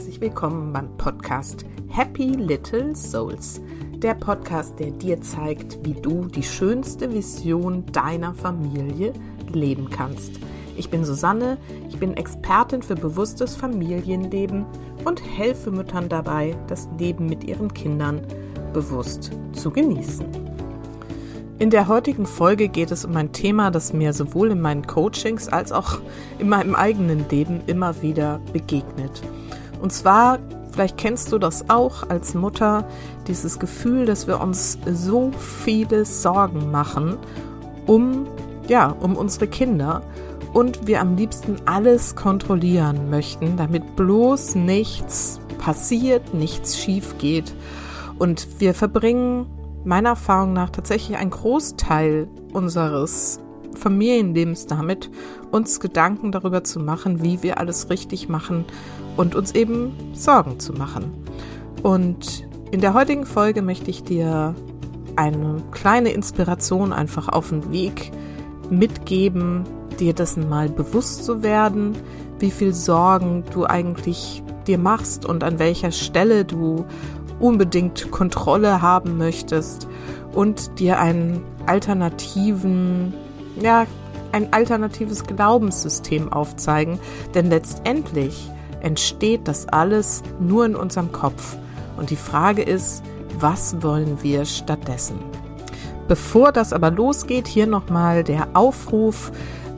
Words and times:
herzlich 0.00 0.22
willkommen 0.22 0.72
beim 0.72 0.96
Podcast 0.96 1.66
Happy 1.90 2.28
Little 2.28 2.96
Souls. 2.96 3.60
Der 3.96 4.14
Podcast, 4.14 4.80
der 4.80 4.92
dir 4.92 5.20
zeigt, 5.20 5.78
wie 5.84 5.92
du 5.92 6.24
die 6.24 6.42
schönste 6.42 7.12
Vision 7.12 7.84
deiner 7.92 8.32
Familie 8.32 9.12
leben 9.52 9.90
kannst. 9.90 10.40
Ich 10.78 10.88
bin 10.88 11.04
Susanne, 11.04 11.58
ich 11.90 11.98
bin 11.98 12.16
Expertin 12.16 12.80
für 12.80 12.94
bewusstes 12.94 13.56
Familienleben 13.56 14.64
und 15.04 15.22
helfe 15.22 15.70
Müttern 15.70 16.08
dabei, 16.08 16.56
das 16.66 16.88
Leben 16.98 17.26
mit 17.26 17.44
ihren 17.44 17.74
Kindern 17.74 18.22
bewusst 18.72 19.32
zu 19.52 19.70
genießen. 19.70 20.24
In 21.58 21.68
der 21.68 21.88
heutigen 21.88 22.24
Folge 22.24 22.70
geht 22.70 22.90
es 22.90 23.04
um 23.04 23.14
ein 23.18 23.32
Thema, 23.32 23.70
das 23.70 23.92
mir 23.92 24.14
sowohl 24.14 24.52
in 24.52 24.62
meinen 24.62 24.86
Coachings 24.86 25.48
als 25.48 25.72
auch 25.72 26.00
in 26.38 26.48
meinem 26.48 26.74
eigenen 26.74 27.28
Leben 27.28 27.60
immer 27.66 28.00
wieder 28.00 28.40
begegnet. 28.54 29.20
Und 29.80 29.92
zwar, 29.92 30.38
vielleicht 30.72 30.96
kennst 30.96 31.32
du 31.32 31.38
das 31.38 31.68
auch 31.70 32.08
als 32.08 32.34
Mutter, 32.34 32.86
dieses 33.26 33.58
Gefühl, 33.58 34.06
dass 34.06 34.26
wir 34.26 34.40
uns 34.40 34.78
so 34.90 35.30
viele 35.32 36.04
Sorgen 36.04 36.70
machen 36.70 37.16
um, 37.86 38.26
ja, 38.68 38.94
um 39.00 39.16
unsere 39.16 39.48
Kinder 39.48 40.02
und 40.52 40.86
wir 40.86 41.00
am 41.00 41.16
liebsten 41.16 41.56
alles 41.66 42.16
kontrollieren 42.16 43.10
möchten, 43.10 43.56
damit 43.56 43.96
bloß 43.96 44.54
nichts 44.56 45.40
passiert, 45.58 46.34
nichts 46.34 46.78
schief 46.78 47.16
geht. 47.18 47.54
Und 48.18 48.46
wir 48.58 48.74
verbringen 48.74 49.46
meiner 49.84 50.10
Erfahrung 50.10 50.52
nach 50.52 50.70
tatsächlich 50.70 51.16
einen 51.16 51.30
Großteil 51.30 52.28
unseres 52.52 53.40
Familienlebens 53.74 54.66
damit, 54.66 55.10
uns 55.50 55.80
Gedanken 55.80 56.32
darüber 56.32 56.64
zu 56.64 56.80
machen, 56.80 57.22
wie 57.22 57.42
wir 57.42 57.58
alles 57.58 57.88
richtig 57.88 58.28
machen 58.28 58.64
und 59.16 59.34
uns 59.34 59.52
eben 59.52 59.92
Sorgen 60.14 60.58
zu 60.60 60.72
machen. 60.72 61.12
Und 61.82 62.46
in 62.70 62.80
der 62.80 62.94
heutigen 62.94 63.26
Folge 63.26 63.62
möchte 63.62 63.90
ich 63.90 64.02
dir 64.02 64.54
eine 65.16 65.62
kleine 65.72 66.10
Inspiration 66.10 66.92
einfach 66.92 67.28
auf 67.28 67.48
den 67.50 67.72
Weg 67.72 68.12
mitgeben, 68.70 69.64
dir 69.98 70.14
dessen 70.14 70.48
mal 70.48 70.68
bewusst 70.68 71.24
zu 71.24 71.42
werden, 71.42 71.96
wie 72.38 72.50
viel 72.50 72.72
Sorgen 72.72 73.44
du 73.52 73.66
eigentlich 73.66 74.42
dir 74.66 74.78
machst 74.78 75.26
und 75.26 75.44
an 75.44 75.58
welcher 75.58 75.90
Stelle 75.90 76.44
du 76.44 76.86
unbedingt 77.38 78.10
Kontrolle 78.10 78.82
haben 78.82 79.18
möchtest 79.18 79.88
und 80.32 80.78
dir 80.78 81.00
einen 81.00 81.42
alternativen, 81.66 83.14
ja, 83.60 83.86
ein 84.32 84.52
alternatives 84.52 85.24
Glaubenssystem 85.24 86.32
aufzeigen, 86.32 87.00
denn 87.34 87.50
letztendlich 87.50 88.48
entsteht 88.82 89.48
das 89.48 89.68
alles 89.68 90.22
nur 90.38 90.66
in 90.66 90.76
unserem 90.76 91.12
Kopf. 91.12 91.56
Und 91.96 92.10
die 92.10 92.16
Frage 92.16 92.62
ist, 92.62 93.02
was 93.38 93.82
wollen 93.82 94.22
wir 94.22 94.44
stattdessen? 94.44 95.18
Bevor 96.08 96.50
das 96.50 96.72
aber 96.72 96.90
losgeht, 96.90 97.46
hier 97.46 97.66
nochmal 97.66 98.24
der 98.24 98.48
Aufruf 98.54 99.30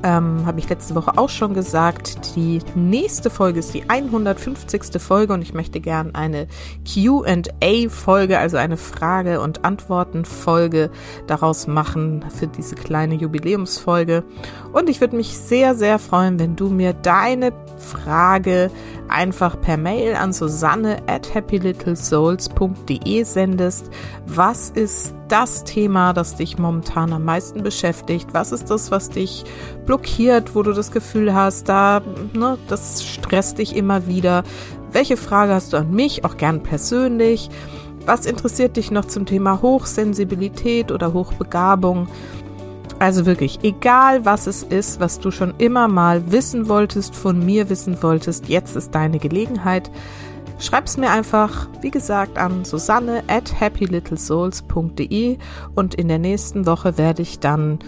ähm, 0.02 0.44
habe 0.46 0.58
ich 0.58 0.68
letzte 0.68 0.94
Woche 0.94 1.16
auch 1.16 1.28
schon 1.28 1.54
gesagt. 1.54 2.34
Die 2.36 2.60
nächste 2.74 3.30
Folge 3.30 3.60
ist 3.60 3.74
die 3.74 3.88
150. 3.88 5.00
Folge 5.00 5.32
und 5.32 5.42
ich 5.42 5.54
möchte 5.54 5.80
gern 5.80 6.14
eine 6.14 6.46
QA-Folge, 6.84 8.38
also 8.38 8.56
eine 8.56 8.76
Frage- 8.76 9.40
und 9.40 9.64
Antworten-Folge 9.64 10.90
daraus 11.26 11.66
machen 11.66 12.24
für 12.36 12.46
diese 12.46 12.74
kleine 12.74 13.14
Jubiläumsfolge. 13.14 14.24
Und 14.72 14.88
ich 14.88 15.00
würde 15.00 15.16
mich 15.16 15.36
sehr, 15.36 15.74
sehr 15.74 15.98
freuen, 15.98 16.38
wenn 16.38 16.56
du 16.56 16.68
mir 16.68 16.94
deine 16.94 17.52
Frage 17.76 18.70
einfach 19.08 19.60
per 19.60 19.76
Mail 19.76 20.14
an 20.14 20.32
Susanne 20.32 21.02
at 21.06 21.34
happylittlesouls.de 21.34 23.24
sendest. 23.24 23.90
Was 24.26 24.70
ist 24.70 25.14
das 25.28 25.64
Thema, 25.64 26.14
das 26.14 26.36
dich 26.36 26.58
momentan 26.58 27.12
am 27.12 27.24
meisten 27.24 27.62
beschäftigt? 27.62 28.30
Was 28.32 28.52
ist 28.52 28.70
das, 28.70 28.90
was 28.90 29.10
dich 29.10 29.44
blockiert, 29.84 30.54
wo 30.54 30.62
du 30.62 30.72
das 30.72 30.90
Gefühl 30.90 31.34
hast, 31.34 31.68
da, 31.68 32.00
ne, 32.32 32.56
das 32.68 33.04
stresst 33.04 33.58
dich 33.58 33.76
immer 33.76 34.06
wieder? 34.06 34.44
Welche 34.90 35.18
Frage 35.18 35.52
hast 35.52 35.74
du 35.74 35.76
an 35.76 35.90
mich, 35.90 36.24
auch 36.24 36.36
gern 36.38 36.62
persönlich? 36.62 37.50
Was 38.04 38.26
interessiert 38.26 38.76
dich 38.76 38.90
noch 38.90 39.04
zum 39.04 39.26
Thema 39.26 39.62
Hochsensibilität 39.62 40.90
oder 40.90 41.12
Hochbegabung? 41.12 42.08
Also 43.02 43.26
wirklich, 43.26 43.58
egal 43.64 44.24
was 44.24 44.46
es 44.46 44.62
ist, 44.62 45.00
was 45.00 45.18
du 45.18 45.32
schon 45.32 45.54
immer 45.58 45.88
mal 45.88 46.30
wissen 46.30 46.68
wolltest, 46.68 47.16
von 47.16 47.44
mir 47.44 47.68
wissen 47.68 48.00
wolltest, 48.00 48.48
jetzt 48.48 48.76
ist 48.76 48.94
deine 48.94 49.18
Gelegenheit. 49.18 49.90
Schreib's 50.60 50.96
mir 50.96 51.10
einfach, 51.10 51.68
wie 51.80 51.90
gesagt, 51.90 52.38
an 52.38 52.64
susanne 52.64 53.24
at 53.26 53.60
happylittlesouls.de 53.60 55.36
und 55.74 55.96
in 55.96 56.06
der 56.06 56.20
nächsten 56.20 56.64
Woche 56.64 56.96
werde 56.96 57.22
ich 57.22 57.40
dann, 57.40 57.80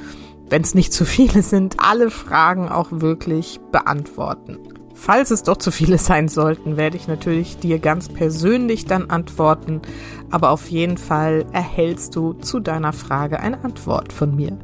wenn 0.51 0.63
es 0.63 0.75
nicht 0.75 0.93
zu 0.93 1.05
viele 1.05 1.43
sind, 1.43 1.77
alle 1.79 2.11
Fragen 2.11 2.69
auch 2.69 2.89
wirklich 2.91 3.61
beantworten. 3.71 4.59
Falls 4.95 5.31
es 5.31 5.43
doch 5.43 5.57
zu 5.57 5.71
viele 5.71 5.99
sein 5.99 6.29
sollten, 6.29 6.77
werde 6.77 6.97
ich 6.97 7.09
natürlich 7.09 7.59
dir 7.59 7.79
ganz 7.79 8.09
persönlich 8.09 8.87
dann 8.87 9.11
antworten, 9.11 9.83
aber 10.31 10.51
auf 10.51 10.71
jeden 10.71 10.97
Fall 10.97 11.45
erhältst 11.53 12.17
du 12.17 12.33
zu 12.35 12.61
deiner 12.61 12.93
Frage 12.93 13.41
eine 13.41 13.63
Antwort 13.65 14.13
von 14.13 14.35
mir. 14.35 14.57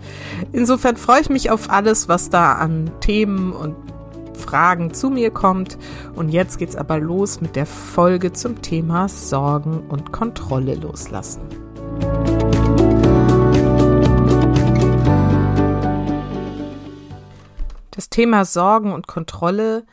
Insofern 0.52 0.96
freue 0.96 1.20
ich 1.20 1.30
mich 1.30 1.50
auf 1.50 1.68
alles, 1.68 2.08
was 2.08 2.30
da 2.30 2.52
an 2.52 2.90
Themen 3.00 3.52
und 3.52 3.74
Fragen 4.40 4.94
zu 4.94 5.10
mir 5.10 5.30
kommt. 5.30 5.76
Und 6.14 6.30
jetzt 6.30 6.58
geht's 6.58 6.76
aber 6.76 6.98
los 6.98 7.40
mit 7.40 7.54
der 7.56 7.66
Folge 7.66 8.32
zum 8.32 8.62
Thema 8.62 9.08
Sorgen 9.08 9.82
und 9.88 10.12
Kontrolle 10.12 10.74
loslassen. 10.76 11.42
Das 17.90 18.08
Thema 18.08 18.46
Sorgen 18.46 18.92
und 18.92 19.06
Kontrolle 19.06 19.84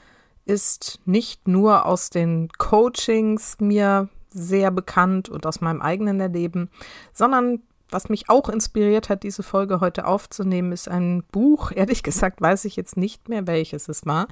ist 0.48 1.00
nicht 1.06 1.48
nur 1.48 1.86
aus 1.86 2.10
den 2.10 2.50
Coachings 2.58 3.58
mir 3.60 4.10
sehr 4.30 4.72
bekannt 4.72 5.30
und 5.30 5.46
aus 5.46 5.62
meinem 5.62 5.82
eigenen 5.82 6.20
Erleben, 6.20 6.70
sondern 7.14 7.62
was 7.90 8.10
mich 8.10 8.30
auch 8.30 8.50
inspiriert 8.50 9.10
hat, 9.10 9.24
diese 9.24 9.44
Folge 9.44 9.80
heute 9.80 10.06
aufzunehmen, 10.06 10.72
ist 10.72 10.90
ein 10.90 11.24
Buch. 11.32 11.72
Ehrlich 11.76 12.04
gesagt 12.04 12.42
weiß 12.42 12.66
ich 12.66 12.76
jetzt 12.76 12.98
nicht 12.98 13.30
mehr, 13.30 13.48
welches 13.48 13.88
es 13.88 14.06
war. 14.06 14.28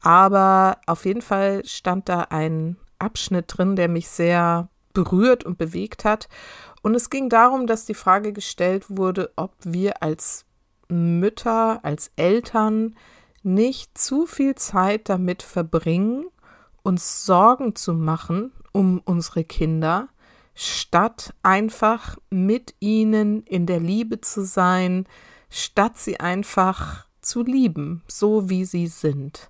Aber 0.00 0.78
auf 0.86 1.04
jeden 1.04 1.22
Fall 1.22 1.64
stand 1.64 2.08
da 2.08 2.20
ein 2.30 2.76
Abschnitt 2.98 3.46
drin, 3.48 3.76
der 3.76 3.88
mich 3.88 4.08
sehr 4.08 4.68
berührt 4.92 5.44
und 5.44 5.58
bewegt 5.58 6.04
hat. 6.04 6.28
Und 6.82 6.94
es 6.94 7.10
ging 7.10 7.28
darum, 7.28 7.66
dass 7.66 7.84
die 7.84 7.94
Frage 7.94 8.32
gestellt 8.32 8.86
wurde, 8.88 9.30
ob 9.36 9.52
wir 9.62 10.02
als 10.02 10.44
Mütter, 10.88 11.80
als 11.82 12.10
Eltern 12.16 12.94
nicht 13.44 13.96
zu 13.96 14.26
viel 14.26 14.54
Zeit 14.54 15.08
damit 15.08 15.42
verbringen, 15.42 16.26
uns 16.82 17.24
Sorgen 17.26 17.74
zu 17.74 17.94
machen 17.94 18.52
um 18.74 19.00
unsere 19.04 19.44
Kinder, 19.44 20.08
statt 20.54 21.32
einfach 21.42 22.16
mit 22.28 22.74
ihnen 22.80 23.44
in 23.44 23.66
der 23.66 23.80
Liebe 23.80 24.20
zu 24.20 24.44
sein, 24.44 25.06
statt 25.48 25.96
sie 25.96 26.18
einfach 26.18 27.06
zu 27.20 27.42
lieben, 27.42 28.02
so 28.08 28.50
wie 28.50 28.64
sie 28.64 28.88
sind. 28.88 29.48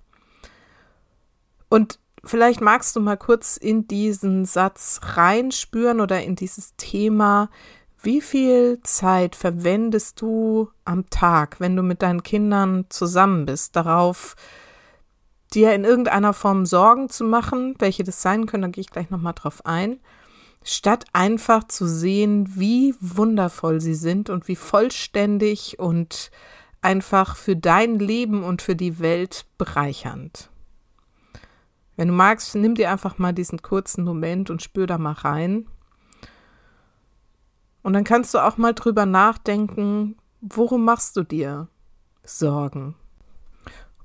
Und 1.69 1.99
vielleicht 2.23 2.61
magst 2.61 2.95
du 2.95 3.01
mal 3.01 3.17
kurz 3.17 3.57
in 3.57 3.87
diesen 3.87 4.45
Satz 4.45 5.01
reinspüren 5.03 5.99
oder 5.99 6.23
in 6.23 6.35
dieses 6.35 6.75
Thema, 6.75 7.49
wie 8.05 8.21
viel 8.21 8.79
Zeit 8.83 9.35
verwendest 9.35 10.21
du 10.21 10.69
am 10.85 11.09
Tag, 11.09 11.59
wenn 11.59 11.75
du 11.75 11.81
mit 11.81 12.01
deinen 12.01 12.23
Kindern 12.23 12.85
zusammen 12.89 13.45
bist, 13.45 13.75
darauf, 13.75 14.35
dir 15.53 15.73
in 15.73 15.83
irgendeiner 15.83 16.33
Form 16.33 16.65
Sorgen 16.65 17.09
zu 17.09 17.23
machen, 17.23 17.75
welche 17.79 18.03
das 18.03 18.21
sein 18.21 18.45
können, 18.45 18.63
da 18.63 18.69
gehe 18.69 18.81
ich 18.81 18.91
gleich 18.91 19.09
nochmal 19.09 19.33
drauf 19.33 19.65
ein, 19.65 19.99
statt 20.63 21.05
einfach 21.13 21.65
zu 21.65 21.87
sehen, 21.87 22.47
wie 22.55 22.95
wundervoll 22.99 23.81
sie 23.81 23.95
sind 23.95 24.29
und 24.29 24.47
wie 24.47 24.55
vollständig 24.55 25.79
und 25.79 26.31
einfach 26.81 27.35
für 27.35 27.55
dein 27.55 27.97
Leben 27.97 28.43
und 28.43 28.61
für 28.61 28.75
die 28.75 28.99
Welt 28.99 29.45
bereichernd. 29.57 30.49
Wenn 31.95 32.09
du 32.09 32.13
magst, 32.13 32.55
nimm 32.55 32.75
dir 32.75 32.91
einfach 32.91 33.17
mal 33.17 33.33
diesen 33.33 33.61
kurzen 33.61 34.03
Moment 34.03 34.49
und 34.49 34.61
spür 34.61 34.85
da 34.85 34.97
mal 34.97 35.13
rein. 35.13 35.65
Und 37.85 37.93
dann 37.93 38.03
kannst 38.03 38.33
du 38.33 38.39
auch 38.39 38.57
mal 38.57 38.73
drüber 38.73 39.05
nachdenken, 39.05 40.17
worum 40.41 40.85
machst 40.85 41.15
du 41.17 41.21
dir 41.21 41.67
Sorgen? 42.23 42.95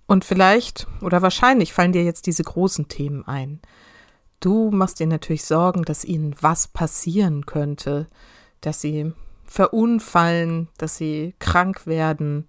Und 0.06 0.26
vielleicht 0.26 0.86
oder 1.00 1.22
wahrscheinlich 1.22 1.72
fallen 1.72 1.92
dir 1.92 2.04
jetzt 2.04 2.26
diese 2.26 2.42
großen 2.42 2.88
Themen 2.88 3.26
ein. 3.26 3.58
Du 4.38 4.70
machst 4.70 5.00
dir 5.00 5.06
natürlich 5.06 5.46
Sorgen, 5.46 5.84
dass 5.84 6.04
ihnen 6.04 6.36
was 6.42 6.68
passieren 6.68 7.46
könnte, 7.46 8.08
dass 8.60 8.82
sie 8.82 9.14
verunfallen, 9.46 10.68
dass 10.76 10.98
sie 10.98 11.34
krank 11.38 11.86
werden. 11.86 12.44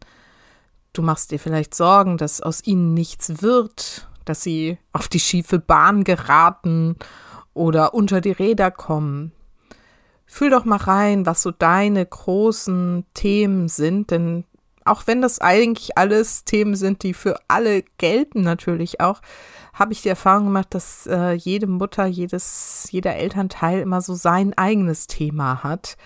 Du 0.92 1.02
machst 1.02 1.32
dir 1.32 1.40
vielleicht 1.40 1.74
Sorgen, 1.74 2.18
dass 2.18 2.42
aus 2.42 2.62
ihnen 2.68 2.94
nichts 2.94 3.42
wird, 3.42 4.10
dass 4.26 4.44
sie 4.44 4.80
auf 4.92 5.08
die 5.08 5.22
schiefe 5.22 5.60
Bahn 5.60 6.04
geraten 6.04 6.98
oder 7.54 7.94
unter 7.94 8.20
die 8.20 8.32
Räder 8.32 8.70
kommen. 8.70 9.32
Fühl 10.34 10.50
doch 10.50 10.64
mal 10.64 10.78
rein, 10.78 11.26
was 11.26 11.42
so 11.42 11.52
deine 11.52 12.06
großen 12.06 13.06
Themen 13.14 13.68
sind, 13.68 14.12
denn 14.12 14.46
auch 14.86 15.06
wenn 15.06 15.22
das 15.22 15.42
eigentlich 15.42 15.98
alles 15.98 16.46
Themen 16.46 16.78
sind, 16.78 17.04
die 17.04 17.14
für 17.14 17.36
alle 17.50 17.84
gelten, 17.98 18.40
natürlich 18.40 19.02
auch, 19.02 19.20
habe 19.74 19.92
ich 19.92 20.04
die 20.04 20.08
Erfahrung 20.08 20.46
gemacht, 20.46 20.68
dass 20.70 21.06
äh, 21.06 21.34
jede 21.34 21.68
Mutter, 21.68 22.06
jedes, 22.06 22.88
jeder 22.92 23.18
Elternteil 23.18 23.82
immer 23.82 24.00
so 24.00 24.14
sein 24.14 24.58
eigenes 24.58 25.08
Thema 25.08 25.64
hat 25.64 25.98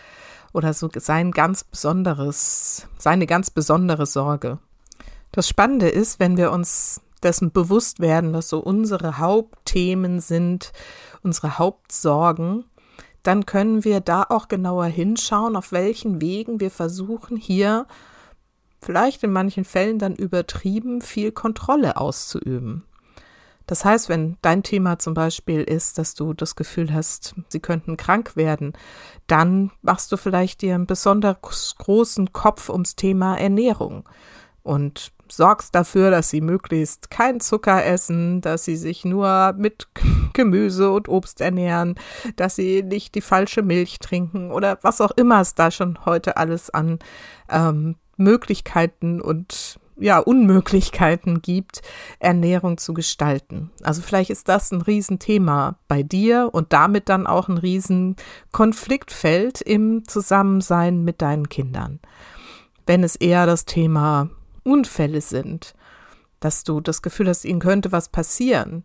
oder 0.54 0.74
so 0.74 0.90
sein 0.98 1.32
ganz 1.32 1.64
besonderes, 1.64 2.88
seine 2.98 3.28
ganz 3.28 3.52
besondere 3.52 4.08
Sorge. 4.08 4.58
Das 5.34 5.48
Spannende 5.48 5.88
ist, 5.88 6.20
wenn 6.20 6.36
wir 6.36 6.52
uns 6.52 7.00
dessen 7.22 7.52
bewusst 7.52 8.00
werden, 8.00 8.34
was 8.34 8.50
so 8.50 8.58
unsere 8.58 9.20
Hauptthemen 9.20 10.20
sind, 10.20 10.74
unsere 11.22 11.60
Hauptsorgen, 11.60 12.66
dann 13.26 13.46
können 13.46 13.84
wir 13.84 14.02
da 14.02 14.24
auch 14.30 14.48
genauer 14.48 14.86
hinschauen, 14.86 15.56
auf 15.56 15.72
welchen 15.72 16.22
Wegen 16.22 16.60
wir 16.60 16.70
versuchen, 16.70 17.38
hier 17.38 17.88
vielleicht 18.82 19.24
in 19.24 19.32
manchen 19.32 19.66
Fällen 19.66 19.98
dann 19.98 20.16
übertrieben 20.16 21.02
viel 21.02 21.32
Kontrolle 21.32 21.98
auszuüben. 21.98 22.84
Das 23.66 23.84
heißt, 23.84 24.10
wenn 24.10 24.38
dein 24.44 24.62
Thema 24.62 25.00
zum 25.00 25.16
Beispiel 25.16 25.62
ist, 25.62 25.98
dass 25.98 26.14
du 26.14 26.34
das 26.34 26.56
Gefühl 26.56 26.94
hast, 26.94 27.34
sie 27.48 27.60
könnten 27.60 27.98
krank 27.98 28.36
werden, 28.36 28.74
dann 29.26 29.72
machst 29.82 30.12
du 30.12 30.18
vielleicht 30.18 30.62
dir 30.62 30.76
einen 30.76 30.86
besonders 30.86 31.76
großen 31.80 32.32
Kopf 32.32 32.70
ums 32.70 32.96
Thema 32.96 33.38
Ernährung 33.40 34.08
und 34.62 35.14
sorgst 35.30 35.76
dafür, 35.76 36.12
dass 36.12 36.30
sie 36.30 36.42
möglichst 36.42 37.10
kein 37.10 37.40
Zucker 37.40 37.86
essen, 37.86 38.42
dass 38.42 38.66
sie 38.66 38.76
sich 38.76 39.06
nur 39.06 39.54
mit 39.58 39.88
Gemüse 40.34 40.92
und 40.92 41.10
Obst 41.10 41.42
ernähren, 41.42 41.96
dass 42.36 42.56
sie 42.56 42.84
nicht 42.84 43.16
die 43.16 43.22
falsche 43.22 43.62
Milch 43.62 44.00
trinken 44.00 44.52
oder 44.52 44.80
was 44.82 45.02
auch 45.02 45.12
immer 45.12 45.42
es 45.42 45.56
da 45.56 45.72
schon 45.72 46.06
heute 46.06 46.38
alles 46.38 46.70
an 46.70 47.00
ähm, 47.50 47.96
Möglichkeiten 48.18 49.22
und 49.22 49.80
ja, 49.98 50.20
Unmöglichkeiten 50.20 51.42
gibt, 51.42 51.82
Ernährung 52.20 52.78
zu 52.78 52.94
gestalten. 52.94 53.72
Also 53.82 54.02
vielleicht 54.02 54.30
ist 54.30 54.50
das 54.50 54.72
ein 54.72 54.82
Riesenthema 54.82 55.78
bei 55.88 56.04
dir 56.04 56.50
und 56.52 56.74
damit 56.74 57.10
dann 57.10 57.28
auch 57.28 57.48
ein 57.48 57.58
Riesenkonfliktfeld 57.58 59.62
im 59.62 60.06
Zusammensein 60.06 61.04
mit 61.04 61.22
deinen 61.22 61.48
Kindern. 61.48 62.00
Wenn 62.86 63.04
es 63.04 63.16
eher 63.16 63.46
das 63.46 63.66
Thema 63.66 64.30
Unfälle 64.66 65.22
sind, 65.22 65.74
dass 66.40 66.64
du 66.64 66.82
das 66.82 67.02
Gefühl 67.02 67.30
hast, 67.30 67.46
ihnen 67.46 67.60
könnte 67.60 67.92
was 67.92 68.10
passieren, 68.10 68.84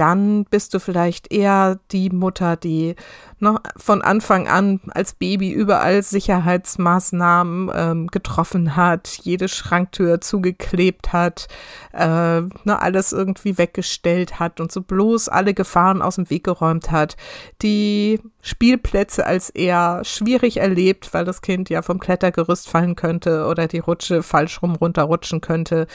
dann 0.00 0.44
bist 0.44 0.72
du 0.72 0.80
vielleicht 0.80 1.30
eher 1.30 1.78
die 1.92 2.08
Mutter, 2.08 2.56
die 2.56 2.96
noch 3.38 3.60
von 3.76 4.00
Anfang 4.00 4.48
an 4.48 4.80
als 4.90 5.12
Baby 5.12 5.50
überall 5.50 6.02
Sicherheitsmaßnahmen 6.02 7.70
ähm, 7.74 8.06
getroffen 8.06 8.76
hat, 8.76 9.08
jede 9.22 9.48
Schranktür 9.48 10.20
zugeklebt 10.20 11.12
hat, 11.12 11.48
äh, 11.92 12.40
ne, 12.40 12.80
alles 12.80 13.12
irgendwie 13.12 13.58
weggestellt 13.58 14.40
hat 14.40 14.60
und 14.60 14.72
so 14.72 14.80
bloß 14.80 15.28
alle 15.28 15.52
Gefahren 15.52 16.00
aus 16.00 16.16
dem 16.16 16.30
Weg 16.30 16.44
geräumt 16.44 16.90
hat, 16.90 17.16
die 17.60 18.20
Spielplätze 18.42 19.26
als 19.26 19.50
eher 19.50 20.02
schwierig 20.04 20.58
erlebt, 20.58 21.12
weil 21.12 21.26
das 21.26 21.42
Kind 21.42 21.68
ja 21.68 21.82
vom 21.82 21.98
Klettergerüst 21.98 22.68
fallen 22.68 22.96
könnte 22.96 23.46
oder 23.46 23.68
die 23.68 23.80
Rutsche 23.80 24.22
falsch 24.22 24.62
rum 24.62 24.76
runterrutschen 24.76 25.42
könnte, 25.42 25.86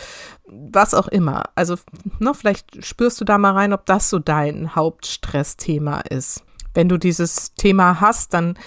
was 0.72 0.94
auch 0.94 1.08
immer. 1.08 1.44
Also, 1.56 1.76
ne, 2.20 2.34
vielleicht 2.34 2.86
spürst 2.86 3.20
du 3.22 3.26
da 3.26 3.38
mal 3.38 3.54
rein, 3.54 3.74
ob 3.74 3.86
das 3.86 4.10
so 4.10 4.20
dein 4.20 4.76
Hauptstressthema 4.76 6.02
ist. 6.02 6.44
Wenn 6.74 6.90
du 6.90 6.98
dieses 6.98 7.54
Thema 7.56 8.02
hast, 8.02 8.34
dann 8.34 8.58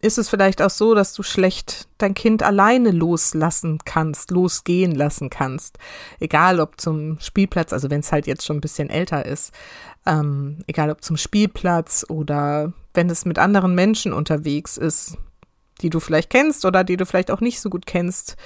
ist 0.00 0.18
es 0.18 0.28
vielleicht 0.28 0.62
auch 0.62 0.70
so, 0.70 0.94
dass 0.94 1.14
du 1.14 1.22
schlecht 1.22 1.88
dein 1.98 2.14
Kind 2.14 2.42
alleine 2.42 2.90
loslassen 2.90 3.78
kannst, 3.84 4.30
losgehen 4.30 4.94
lassen 4.94 5.30
kannst. 5.30 5.78
Egal 6.20 6.60
ob 6.60 6.80
zum 6.80 7.18
Spielplatz, 7.18 7.72
also 7.72 7.90
wenn 7.90 8.00
es 8.00 8.12
halt 8.12 8.26
jetzt 8.26 8.44
schon 8.44 8.58
ein 8.58 8.60
bisschen 8.60 8.90
älter 8.90 9.24
ist, 9.24 9.52
ähm, 10.04 10.58
egal 10.66 10.90
ob 10.90 11.02
zum 11.02 11.16
Spielplatz 11.16 12.04
oder 12.08 12.72
wenn 12.94 13.10
es 13.10 13.24
mit 13.24 13.38
anderen 13.38 13.74
Menschen 13.74 14.12
unterwegs 14.12 14.76
ist, 14.76 15.16
die 15.82 15.90
du 15.90 16.00
vielleicht 16.00 16.30
kennst 16.30 16.64
oder 16.64 16.84
die 16.84 16.96
du 16.96 17.06
vielleicht 17.06 17.30
auch 17.30 17.40
nicht 17.40 17.60
so 17.60 17.70
gut 17.70 17.86
kennst. 17.86 18.36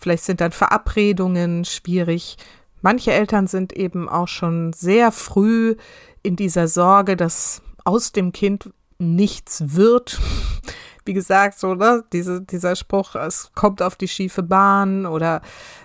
Vielleicht 0.00 0.24
sind 0.24 0.40
dann 0.40 0.52
Verabredungen 0.52 1.64
schwierig. 1.64 2.36
Manche 2.80 3.12
Eltern 3.12 3.46
sind 3.46 3.74
eben 3.74 4.08
auch 4.08 4.28
schon 4.28 4.72
sehr 4.72 5.12
früh 5.12 5.76
in 6.22 6.36
dieser 6.36 6.68
Sorge, 6.68 7.16
dass 7.16 7.60
aus 7.84 8.12
dem 8.12 8.32
Kind 8.32 8.70
nichts 8.98 9.76
wird. 9.76 10.18
Wie 11.04 11.12
gesagt, 11.12 11.58
so, 11.58 11.74
ne, 11.74 12.04
diese, 12.12 12.40
dieser 12.40 12.76
Spruch, 12.76 13.14
es 13.14 13.50
kommt 13.54 13.82
auf 13.82 13.96
die 13.96 14.08
schiefe 14.08 14.42
Bahn 14.42 15.04
oder 15.04 15.42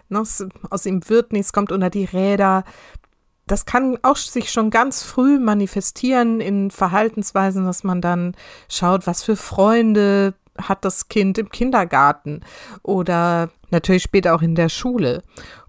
ne, 0.08 0.24
aus 0.70 0.86
ihm 0.86 1.10
wird 1.10 1.34
nichts, 1.34 1.52
kommt 1.52 1.72
unter 1.72 1.90
die 1.90 2.06
Räder. 2.06 2.64
Das 3.48 3.66
kann 3.66 3.98
auch 4.02 4.18
sich 4.18 4.52
schon 4.52 4.70
ganz 4.70 5.04
früh 5.04 5.40
manifestieren 5.40 6.40
in 6.40 6.72
Verhaltensweisen, 6.72 7.66
dass 7.66 7.84
man 7.84 8.02
dann 8.02 8.36
schaut, 8.70 9.08
was 9.08 9.24
für 9.24 9.36
Freunde 9.36 10.34
hat 10.58 10.86
das 10.86 11.08
Kind 11.10 11.38
im 11.38 11.50
Kindergarten 11.50 12.42
oder 12.84 13.50
natürlich 13.72 14.04
später 14.04 14.36
auch 14.36 14.42
in 14.42 14.56
der 14.56 14.70
Schule. 14.70 15.22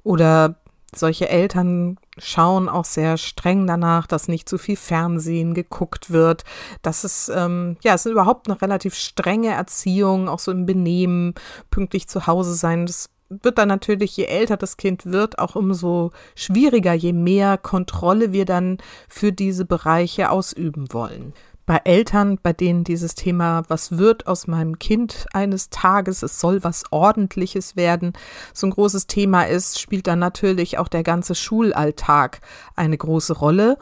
Oder 0.02 0.56
solche 0.94 1.28
Eltern 1.28 1.98
schauen 2.18 2.68
auch 2.68 2.84
sehr 2.84 3.16
streng 3.18 3.66
danach, 3.66 4.06
dass 4.06 4.28
nicht 4.28 4.48
zu 4.48 4.58
viel 4.58 4.76
Fernsehen 4.76 5.54
geguckt 5.54 6.10
wird. 6.10 6.44
Das 6.82 7.04
ist, 7.04 7.30
ähm, 7.34 7.76
ja, 7.82 7.94
es 7.94 8.06
ist 8.06 8.12
überhaupt 8.12 8.48
eine 8.48 8.60
relativ 8.62 8.94
strenge 8.94 9.50
Erziehung, 9.50 10.28
auch 10.28 10.38
so 10.38 10.52
im 10.52 10.66
Benehmen, 10.66 11.34
pünktlich 11.70 12.08
zu 12.08 12.26
Hause 12.26 12.54
sein. 12.54 12.86
Das 12.86 13.10
wird 13.28 13.58
dann 13.58 13.68
natürlich, 13.68 14.16
je 14.16 14.24
älter 14.24 14.56
das 14.56 14.76
Kind 14.76 15.06
wird, 15.06 15.38
auch 15.38 15.56
umso 15.56 16.12
schwieriger, 16.36 16.94
je 16.94 17.12
mehr 17.12 17.58
Kontrolle 17.58 18.32
wir 18.32 18.44
dann 18.44 18.78
für 19.08 19.32
diese 19.32 19.64
Bereiche 19.64 20.30
ausüben 20.30 20.92
wollen 20.92 21.34
bei 21.66 21.80
Eltern, 21.84 22.38
bei 22.42 22.52
denen 22.52 22.84
dieses 22.84 23.14
Thema, 23.16 23.64
was 23.68 23.98
wird 23.98 24.26
aus 24.26 24.46
meinem 24.46 24.78
Kind 24.78 25.26
eines 25.32 25.68
Tages, 25.68 26.22
es 26.22 26.40
soll 26.40 26.62
was 26.62 26.84
Ordentliches 26.90 27.76
werden, 27.76 28.12
so 28.54 28.68
ein 28.68 28.70
großes 28.70 29.08
Thema 29.08 29.42
ist, 29.42 29.80
spielt 29.80 30.06
dann 30.06 30.20
natürlich 30.20 30.78
auch 30.78 30.88
der 30.88 31.02
ganze 31.02 31.34
Schulalltag 31.34 32.40
eine 32.76 32.96
große 32.96 33.34
Rolle 33.34 33.76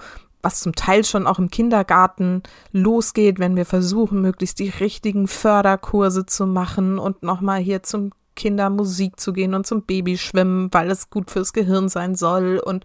was 0.44 0.61
zum 0.61 0.75
Teil 0.75 1.04
schon 1.04 1.26
auch 1.26 1.38
im 1.38 1.50
Kindergarten 1.50 2.42
losgeht, 2.70 3.38
wenn 3.38 3.56
wir 3.56 3.64
versuchen, 3.64 4.20
möglichst 4.20 4.58
die 4.58 4.68
richtigen 4.68 5.26
Förderkurse 5.26 6.26
zu 6.26 6.47
machen 6.47 6.99
und 6.99 7.23
nochmal 7.23 7.61
hier 7.61 7.82
zum 7.82 8.11
Kindermusik 8.37 9.18
zu 9.18 9.32
gehen 9.32 9.54
und 9.54 9.66
zum 9.66 9.82
Babyschwimmen, 9.82 10.68
weil 10.73 10.90
es 10.90 11.08
gut 11.08 11.30
fürs 11.30 11.52
Gehirn 11.52 11.88
sein 11.88 12.14
soll 12.14 12.61
und 12.62 12.85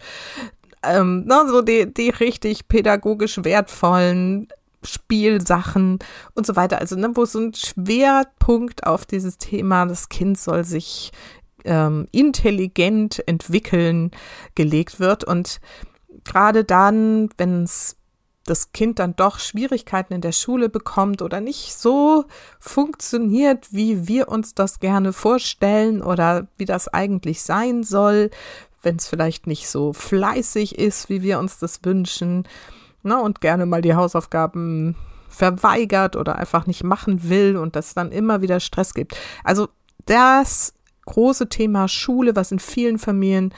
ähm, 0.83 1.23
na, 1.25 1.45
so 1.47 1.61
die, 1.61 1.93
die 1.93 2.09
richtig 2.09 2.69
pädagogisch 2.69 3.43
wertvollen 3.43 4.47
Spielsachen 4.83 5.99
und 6.35 6.45
so 6.45 6.55
weiter. 6.55 6.79
Also, 6.79 6.95
ne, 6.95 7.11
wo 7.13 7.25
so 7.25 7.39
ein 7.39 7.53
Schwerpunkt 7.53 8.85
auf 8.85 9.05
dieses 9.05 9.37
Thema, 9.37 9.85
das 9.85 10.09
Kind 10.09 10.37
soll 10.37 10.63
sich 10.63 11.11
ähm, 11.65 12.07
intelligent 12.11 13.27
entwickeln, 13.27 14.11
gelegt 14.55 14.99
wird. 14.99 15.23
Und 15.23 15.59
gerade 16.23 16.63
dann, 16.63 17.29
wenn 17.37 17.63
es 17.63 17.97
das 18.45 18.71
Kind 18.71 18.99
dann 18.99 19.15
doch 19.15 19.39
Schwierigkeiten 19.39 20.13
in 20.13 20.21
der 20.21 20.31
Schule 20.31 20.69
bekommt 20.69 21.21
oder 21.21 21.39
nicht 21.39 21.77
so 21.77 22.25
funktioniert, 22.59 23.71
wie 23.71 24.07
wir 24.07 24.29
uns 24.29 24.55
das 24.55 24.79
gerne 24.79 25.13
vorstellen 25.13 26.01
oder 26.01 26.47
wie 26.57 26.65
das 26.65 26.87
eigentlich 26.87 27.43
sein 27.43 27.83
soll, 27.83 28.31
wenn 28.81 28.95
es 28.95 29.07
vielleicht 29.07 29.45
nicht 29.45 29.69
so 29.69 29.93
fleißig 29.93 30.79
ist, 30.79 31.09
wie 31.09 31.21
wir 31.21 31.37
uns 31.37 31.59
das 31.59 31.81
wünschen, 31.83 32.47
ne, 33.03 33.19
und 33.21 33.41
gerne 33.41 33.65
mal 33.65 33.81
die 33.81 33.95
Hausaufgaben 33.95 34.95
verweigert 35.29 36.15
oder 36.15 36.37
einfach 36.37 36.67
nicht 36.67 36.83
machen 36.83 37.29
will 37.29 37.55
und 37.55 37.75
das 37.75 37.93
dann 37.93 38.11
immer 38.11 38.41
wieder 38.41 38.59
Stress 38.59 38.93
gibt. 38.93 39.15
Also 39.43 39.69
das 40.05 40.73
große 41.05 41.49
Thema 41.49 41.87
Schule, 41.87 42.35
was 42.35 42.51
in 42.51 42.59
vielen 42.59 42.97
Familien 42.97 43.53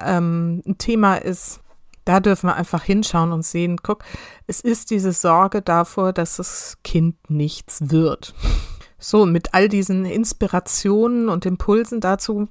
ähm, 0.00 0.62
ein 0.66 0.78
Thema 0.78 1.16
ist, 1.16 1.60
da 2.04 2.20
dürfen 2.20 2.48
wir 2.48 2.56
einfach 2.56 2.82
hinschauen 2.82 3.32
und 3.32 3.44
sehen, 3.44 3.78
guck, 3.82 4.04
es 4.46 4.60
ist 4.60 4.90
diese 4.90 5.12
Sorge 5.12 5.62
davor, 5.62 6.12
dass 6.12 6.36
das 6.36 6.78
Kind 6.82 7.30
nichts 7.30 7.90
wird. 7.90 8.34
So, 8.98 9.26
mit 9.26 9.52
all 9.52 9.68
diesen 9.68 10.04
Inspirationen 10.04 11.28
und 11.28 11.44
Impulsen 11.44 12.00
dazu 12.00 12.48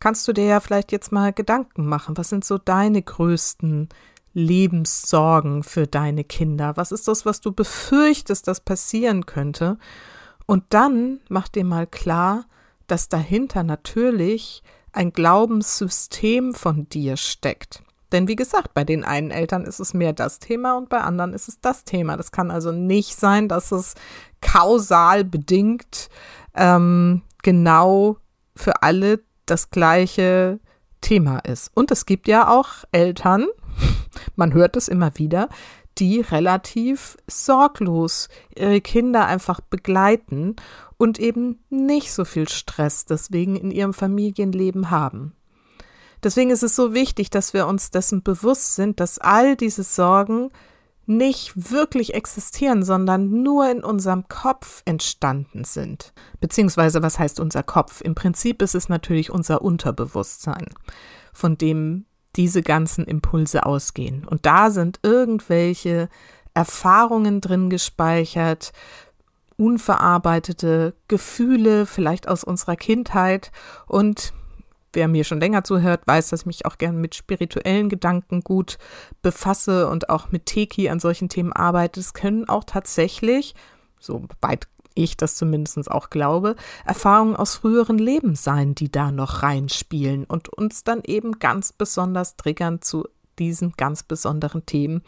kannst 0.00 0.28
du 0.28 0.34
dir 0.34 0.44
ja 0.44 0.60
vielleicht 0.60 0.92
jetzt 0.92 1.12
mal 1.12 1.32
Gedanken 1.32 1.86
machen. 1.86 2.16
Was 2.16 2.28
sind 2.28 2.44
so 2.44 2.58
deine 2.58 3.00
größten 3.00 3.88
Lebenssorgen 4.34 5.62
für 5.62 5.86
deine 5.86 6.24
Kinder? 6.24 6.76
Was 6.76 6.92
ist 6.92 7.08
das, 7.08 7.24
was 7.24 7.40
du 7.40 7.52
befürchtest, 7.52 8.46
das 8.46 8.60
passieren 8.60 9.26
könnte? 9.26 9.78
Und 10.46 10.64
dann 10.70 11.20
mach 11.28 11.48
dir 11.48 11.64
mal 11.64 11.86
klar, 11.86 12.44
dass 12.86 13.08
dahinter 13.08 13.62
natürlich 13.62 14.62
ein 14.92 15.12
Glaubenssystem 15.12 16.54
von 16.54 16.88
dir 16.88 17.16
steckt. 17.16 17.82
Denn 18.12 18.28
wie 18.28 18.36
gesagt, 18.36 18.74
bei 18.74 18.84
den 18.84 19.02
einen 19.02 19.30
Eltern 19.30 19.64
ist 19.64 19.80
es 19.80 19.94
mehr 19.94 20.12
das 20.12 20.38
Thema 20.38 20.76
und 20.76 20.88
bei 20.88 21.00
anderen 21.00 21.32
ist 21.32 21.48
es 21.48 21.60
das 21.60 21.84
Thema. 21.84 22.16
Das 22.16 22.30
kann 22.30 22.50
also 22.50 22.70
nicht 22.70 23.16
sein, 23.16 23.48
dass 23.48 23.72
es 23.72 23.94
kausal 24.40 25.24
bedingt 25.24 26.10
ähm, 26.54 27.22
genau 27.42 28.18
für 28.54 28.82
alle 28.82 29.20
das 29.46 29.70
gleiche 29.70 30.60
Thema 31.00 31.38
ist. 31.38 31.70
Und 31.74 31.90
es 31.90 32.06
gibt 32.06 32.28
ja 32.28 32.48
auch 32.48 32.84
Eltern, 32.92 33.46
man 34.36 34.52
hört 34.52 34.76
es 34.76 34.88
immer 34.88 35.12
wieder, 35.16 35.48
die 35.98 36.20
relativ 36.20 37.16
sorglos 37.26 38.28
ihre 38.56 38.80
Kinder 38.80 39.26
einfach 39.26 39.60
begleiten 39.60 40.56
und 40.96 41.18
eben 41.18 41.60
nicht 41.70 42.12
so 42.12 42.24
viel 42.24 42.48
Stress 42.48 43.04
deswegen 43.04 43.56
in 43.56 43.70
ihrem 43.70 43.94
Familienleben 43.94 44.90
haben. 44.90 45.34
Deswegen 46.22 46.50
ist 46.50 46.62
es 46.62 46.74
so 46.74 46.94
wichtig, 46.94 47.30
dass 47.30 47.52
wir 47.52 47.66
uns 47.66 47.90
dessen 47.90 48.22
bewusst 48.22 48.76
sind, 48.76 48.98
dass 48.98 49.18
all 49.18 49.56
diese 49.56 49.82
Sorgen 49.82 50.50
nicht 51.06 51.70
wirklich 51.70 52.14
existieren, 52.14 52.82
sondern 52.82 53.42
nur 53.42 53.70
in 53.70 53.84
unserem 53.84 54.26
Kopf 54.28 54.82
entstanden 54.86 55.64
sind. 55.64 56.14
Beziehungsweise, 56.40 57.02
was 57.02 57.18
heißt 57.18 57.40
unser 57.40 57.62
Kopf? 57.62 58.00
Im 58.00 58.14
Prinzip 58.14 58.62
ist 58.62 58.74
es 58.74 58.88
natürlich 58.88 59.30
unser 59.30 59.60
Unterbewusstsein, 59.60 60.66
von 61.34 61.58
dem 61.58 62.06
diese 62.36 62.62
ganzen 62.62 63.04
Impulse 63.04 63.64
ausgehen. 63.66 64.26
Und 64.26 64.46
da 64.46 64.70
sind 64.70 65.00
irgendwelche 65.02 66.08
Erfahrungen 66.54 67.40
drin 67.40 67.70
gespeichert, 67.70 68.72
unverarbeitete 69.56 70.94
Gefühle, 71.08 71.86
vielleicht 71.86 72.28
aus 72.28 72.44
unserer 72.44 72.76
Kindheit. 72.76 73.52
Und 73.86 74.32
wer 74.92 75.08
mir 75.08 75.24
schon 75.24 75.40
länger 75.40 75.64
zuhört, 75.64 76.06
weiß, 76.06 76.30
dass 76.30 76.40
ich 76.40 76.46
mich 76.46 76.66
auch 76.66 76.78
gern 76.78 77.00
mit 77.00 77.14
spirituellen 77.14 77.88
Gedanken 77.88 78.42
gut 78.42 78.78
befasse 79.22 79.88
und 79.88 80.10
auch 80.10 80.30
mit 80.30 80.46
Teki 80.46 80.88
an 80.88 81.00
solchen 81.00 81.28
Themen 81.28 81.52
arbeite. 81.52 82.00
Es 82.00 82.14
können 82.14 82.48
auch 82.48 82.64
tatsächlich, 82.64 83.54
so 83.98 84.26
weit 84.40 84.68
ich 84.94 85.16
das 85.16 85.36
zumindest 85.36 85.90
auch 85.90 86.10
glaube, 86.10 86.56
Erfahrungen 86.84 87.36
aus 87.36 87.56
früheren 87.56 87.98
Leben 87.98 88.34
sein, 88.36 88.74
die 88.74 88.90
da 88.90 89.10
noch 89.10 89.42
reinspielen 89.42 90.24
und 90.24 90.48
uns 90.48 90.84
dann 90.84 91.02
eben 91.04 91.38
ganz 91.38 91.72
besonders 91.72 92.36
triggern 92.36 92.80
zu 92.80 93.08
diesen 93.38 93.72
ganz 93.72 94.02
besonderen 94.02 94.64
Themen, 94.66 95.02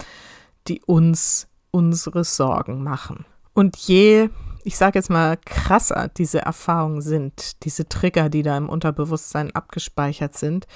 die 0.69 0.83
uns 0.85 1.49
unsere 1.71 2.25
Sorgen 2.25 2.83
machen. 2.83 3.25
Und 3.55 3.77
je, 3.77 4.29
ich 4.65 4.77
sage 4.77 4.99
jetzt 4.99 5.11
mal, 5.11 5.37
krasser 5.37 6.09
diese 6.09 6.41
Erfahrungen 6.41 7.01
sind, 7.01 7.65
diese 7.65 7.89
Trigger, 7.89 8.29
die 8.29 8.43
da 8.43 8.57
im 8.57 8.69
Unterbewusstsein 8.69 9.55
abgespeichert 9.55 10.37
sind, 10.37 10.67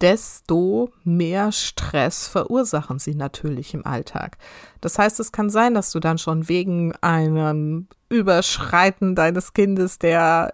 desto 0.00 0.90
mehr 1.04 1.52
Stress 1.52 2.28
verursachen 2.28 2.98
sie 2.98 3.14
natürlich 3.14 3.74
im 3.74 3.86
Alltag. 3.86 4.36
Das 4.80 4.98
heißt, 4.98 5.20
es 5.20 5.32
kann 5.32 5.50
sein, 5.50 5.74
dass 5.74 5.90
du 5.90 6.00
dann 6.00 6.18
schon 6.18 6.48
wegen 6.48 6.94
einem 6.96 7.88
Überschreiten 8.08 9.14
deines 9.14 9.52
Kindes 9.52 9.98
der 9.98 10.52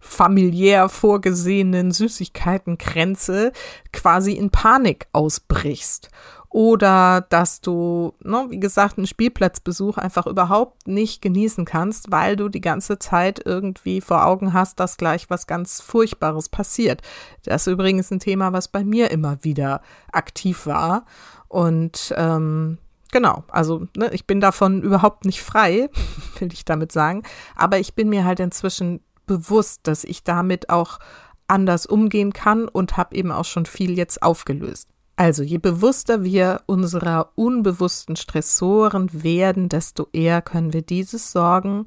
familiär 0.00 0.88
vorgesehenen 0.88 1.90
Süßigkeitengrenze 1.90 3.52
quasi 3.92 4.32
in 4.32 4.50
Panik 4.50 5.06
ausbrichst 5.12 6.10
oder 6.50 7.24
dass 7.28 7.60
du, 7.60 8.12
ne, 8.24 8.46
wie 8.50 8.58
gesagt, 8.58 8.98
einen 8.98 9.06
Spielplatzbesuch 9.06 9.98
einfach 9.98 10.26
überhaupt 10.26 10.88
nicht 10.88 11.22
genießen 11.22 11.64
kannst, 11.64 12.10
weil 12.10 12.34
du 12.34 12.48
die 12.48 12.60
ganze 12.60 12.98
Zeit 12.98 13.40
irgendwie 13.44 14.00
vor 14.00 14.26
Augen 14.26 14.52
hast, 14.52 14.80
dass 14.80 14.96
gleich 14.96 15.30
was 15.30 15.46
ganz 15.46 15.80
Furchtbares 15.80 16.48
passiert. 16.48 17.02
Das 17.44 17.68
ist 17.68 17.72
übrigens 17.72 18.10
ein 18.10 18.18
Thema, 18.18 18.52
was 18.52 18.66
bei 18.66 18.82
mir 18.82 19.12
immer 19.12 19.38
wieder 19.42 19.80
aktiv 20.10 20.66
war. 20.66 21.06
Und 21.46 22.12
ähm, 22.16 22.78
genau, 23.12 23.44
also 23.48 23.86
ne, 23.96 24.10
ich 24.12 24.26
bin 24.26 24.40
davon 24.40 24.82
überhaupt 24.82 25.26
nicht 25.26 25.42
frei, 25.42 25.88
will 26.40 26.52
ich 26.52 26.64
damit 26.64 26.90
sagen. 26.90 27.22
Aber 27.54 27.78
ich 27.78 27.94
bin 27.94 28.08
mir 28.08 28.24
halt 28.24 28.40
inzwischen 28.40 29.00
bewusst, 29.26 29.82
dass 29.84 30.02
ich 30.02 30.24
damit 30.24 30.68
auch 30.68 30.98
anders 31.46 31.86
umgehen 31.86 32.32
kann 32.32 32.66
und 32.66 32.96
habe 32.96 33.14
eben 33.14 33.30
auch 33.30 33.44
schon 33.44 33.66
viel 33.66 33.96
jetzt 33.96 34.24
aufgelöst. 34.24 34.89
Also 35.20 35.42
je 35.42 35.58
bewusster 35.58 36.24
wir 36.24 36.62
unserer 36.64 37.32
unbewussten 37.34 38.16
Stressoren 38.16 39.22
werden, 39.22 39.68
desto 39.68 40.08
eher 40.14 40.40
können 40.40 40.72
wir 40.72 40.80
diese 40.80 41.18
Sorgen 41.18 41.84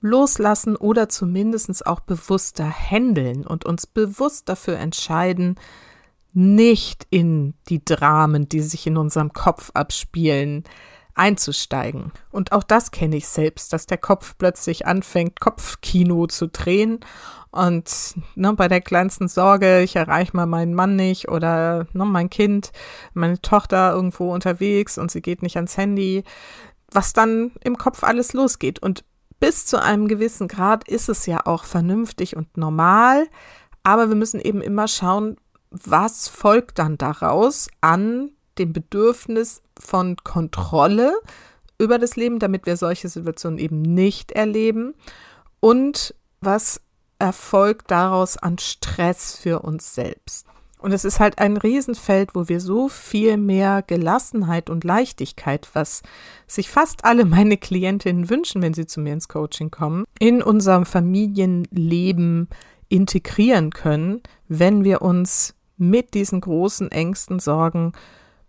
loslassen 0.00 0.74
oder 0.74 1.10
zumindest 1.10 1.86
auch 1.86 2.00
bewusster 2.00 2.64
handeln 2.64 3.46
und 3.46 3.66
uns 3.66 3.86
bewusst 3.86 4.48
dafür 4.48 4.78
entscheiden, 4.78 5.56
nicht 6.32 7.06
in 7.10 7.52
die 7.68 7.84
Dramen, 7.84 8.48
die 8.48 8.60
sich 8.60 8.86
in 8.86 8.96
unserem 8.96 9.34
Kopf 9.34 9.70
abspielen, 9.74 10.64
einzusteigen. 11.16 12.12
Und 12.30 12.52
auch 12.52 12.62
das 12.62 12.90
kenne 12.90 13.16
ich 13.16 13.26
selbst, 13.26 13.72
dass 13.72 13.86
der 13.86 13.98
Kopf 13.98 14.36
plötzlich 14.38 14.86
anfängt, 14.86 15.40
Kopfkino 15.40 16.26
zu 16.26 16.48
drehen 16.48 17.00
und 17.56 18.16
ne, 18.34 18.52
bei 18.52 18.68
der 18.68 18.82
kleinsten 18.82 19.28
Sorge, 19.28 19.80
ich 19.80 19.96
erreiche 19.96 20.36
mal 20.36 20.44
meinen 20.44 20.74
Mann 20.74 20.94
nicht 20.94 21.28
oder 21.28 21.86
ne, 21.94 22.04
mein 22.04 22.28
Kind, 22.28 22.70
meine 23.14 23.40
Tochter 23.40 23.92
irgendwo 23.92 24.32
unterwegs 24.32 24.98
und 24.98 25.10
sie 25.10 25.22
geht 25.22 25.42
nicht 25.42 25.56
ans 25.56 25.78
Handy, 25.78 26.22
was 26.92 27.14
dann 27.14 27.52
im 27.64 27.78
Kopf 27.78 28.04
alles 28.04 28.34
losgeht. 28.34 28.78
Und 28.78 29.04
bis 29.40 29.64
zu 29.64 29.82
einem 29.82 30.06
gewissen 30.06 30.48
Grad 30.48 30.86
ist 30.86 31.08
es 31.08 31.24
ja 31.24 31.46
auch 31.46 31.64
vernünftig 31.64 32.36
und 32.36 32.58
normal, 32.58 33.26
aber 33.82 34.10
wir 34.10 34.16
müssen 34.16 34.40
eben 34.40 34.60
immer 34.60 34.86
schauen, 34.86 35.38
was 35.70 36.28
folgt 36.28 36.78
dann 36.78 36.98
daraus 36.98 37.68
an 37.80 38.32
dem 38.58 38.74
Bedürfnis 38.74 39.62
von 39.78 40.16
Kontrolle 40.16 41.12
über 41.78 41.98
das 41.98 42.16
Leben, 42.16 42.38
damit 42.38 42.66
wir 42.66 42.76
solche 42.76 43.08
Situationen 43.08 43.58
eben 43.58 43.82
nicht 43.82 44.32
erleben 44.32 44.94
und 45.60 46.14
was 46.40 46.80
erfolgt 47.18 47.90
daraus 47.90 48.36
an 48.36 48.58
Stress 48.58 49.36
für 49.36 49.60
uns 49.60 49.94
selbst. 49.94 50.46
Und 50.78 50.92
es 50.92 51.04
ist 51.04 51.20
halt 51.20 51.38
ein 51.38 51.56
Riesenfeld, 51.56 52.34
wo 52.34 52.48
wir 52.48 52.60
so 52.60 52.88
viel 52.88 53.38
mehr 53.38 53.82
Gelassenheit 53.82 54.68
und 54.68 54.84
Leichtigkeit, 54.84 55.68
was 55.72 56.02
sich 56.46 56.70
fast 56.70 57.04
alle 57.04 57.24
meine 57.24 57.56
Klientinnen 57.56 58.28
wünschen, 58.28 58.62
wenn 58.62 58.74
sie 58.74 58.86
zu 58.86 59.00
mir 59.00 59.14
ins 59.14 59.28
Coaching 59.28 59.70
kommen, 59.70 60.04
in 60.18 60.42
unserem 60.42 60.84
Familienleben 60.84 62.48
integrieren 62.88 63.70
können, 63.70 64.22
wenn 64.48 64.84
wir 64.84 65.02
uns 65.02 65.54
mit 65.78 66.14
diesen 66.14 66.40
großen 66.40 66.92
Ängsten, 66.92 67.40
Sorgen 67.40 67.92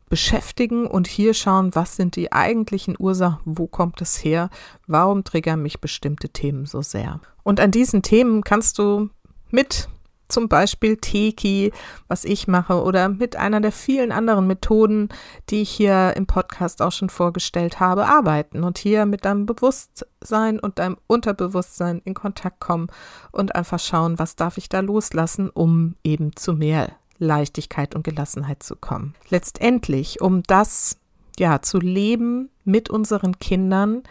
beschäftigen 0.10 0.88
und 0.88 1.08
hier 1.08 1.34
schauen, 1.34 1.76
was 1.76 1.96
sind 1.96 2.16
die 2.16 2.32
eigentlichen 2.32 2.96
Ursachen, 2.98 3.40
wo 3.46 3.68
kommt 3.68 4.02
es 4.02 4.24
her, 4.24 4.50
warum 4.88 5.24
triggern 5.24 5.62
mich 5.62 5.82
bestimmte 5.82 6.30
Themen 6.30 6.66
so 6.66 6.82
sehr. 6.82 7.20
Und 7.44 7.60
an 7.60 7.72
diesen 7.72 8.02
Themen 8.02 8.44
kannst 8.44 8.80
du 8.80 9.10
mit 9.50 9.90
zum 10.30 10.50
Beispiel 10.50 10.98
Teki, 10.98 11.72
was 12.08 12.26
ich 12.26 12.48
mache, 12.48 12.82
oder 12.84 13.10
mit 13.10 13.36
einer 13.36 13.62
der 13.62 13.72
vielen 13.72 14.12
anderen 14.12 14.48
Methoden, 14.48 15.10
die 15.50 15.62
ich 15.62 15.70
hier 15.70 16.14
im 16.16 16.26
Podcast 16.26 16.82
auch 16.82 16.92
schon 16.92 17.10
vorgestellt 17.10 17.80
habe, 17.80 18.08
arbeiten 18.08 18.64
und 18.64 18.78
hier 18.78 19.06
mit 19.06 19.26
deinem 19.26 19.46
Bewusstsein 19.46 20.60
und 20.60 20.80
deinem 20.80 20.98
Unterbewusstsein 21.08 22.02
in 22.04 22.14
Kontakt 22.14 22.60
kommen 22.60 22.88
und 23.32 23.56
einfach 23.56 23.80
schauen, 23.80 24.20
was 24.20 24.36
darf 24.36 24.58
ich 24.58 24.70
da 24.70 24.82
loslassen, 24.82 25.50
um 25.50 25.96
eben 26.04 26.36
zu 26.36 26.54
mehr 26.54 26.90
Leichtigkeit 27.20 27.96
und 27.96 28.04
Gelassenheit 28.04 28.64
zu 28.64 28.76
kommen. 28.76 29.16
Letztendlich, 29.30 30.22
um 30.22 30.44
das 30.44 30.98
ja 31.40 31.62
zu 31.62 31.80
leben 31.80 32.50
mit 32.64 32.90
unseren 32.90 33.40
Kindern, 33.40 34.04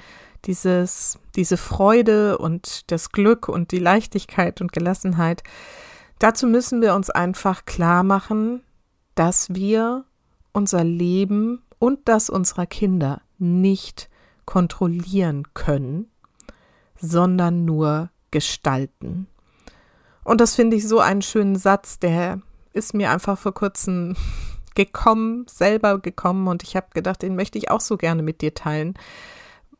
dieses, 0.44 1.18
diese 1.34 1.56
Freude 1.56 2.38
und 2.38 2.90
das 2.90 3.10
Glück 3.10 3.48
und 3.48 3.72
die 3.72 3.78
Leichtigkeit 3.78 4.60
und 4.60 4.72
Gelassenheit, 4.72 5.42
dazu 6.18 6.46
müssen 6.46 6.80
wir 6.80 6.94
uns 6.94 7.10
einfach 7.10 7.64
klar 7.64 8.02
machen, 8.02 8.62
dass 9.14 9.54
wir 9.54 10.04
unser 10.52 10.84
Leben 10.84 11.62
und 11.78 12.00
das 12.08 12.30
unserer 12.30 12.66
Kinder 12.66 13.20
nicht 13.38 14.08
kontrollieren 14.44 15.52
können, 15.54 16.10
sondern 16.98 17.64
nur 17.64 18.10
gestalten. 18.30 19.26
Und 20.24 20.40
das 20.40 20.54
finde 20.54 20.76
ich 20.76 20.88
so 20.88 21.00
einen 21.00 21.22
schönen 21.22 21.56
Satz, 21.56 21.98
der 21.98 22.40
ist 22.76 22.94
mir 22.94 23.10
einfach 23.10 23.38
vor 23.38 23.54
kurzem 23.54 24.16
gekommen, 24.74 25.46
selber 25.48 25.98
gekommen 25.98 26.48
und 26.48 26.62
ich 26.62 26.76
habe 26.76 26.88
gedacht, 26.92 27.22
den 27.22 27.34
möchte 27.34 27.58
ich 27.58 27.70
auch 27.70 27.80
so 27.80 27.96
gerne 27.96 28.22
mit 28.22 28.42
dir 28.42 28.54
teilen, 28.54 28.94